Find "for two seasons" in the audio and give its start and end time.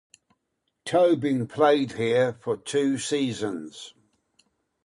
2.33-3.93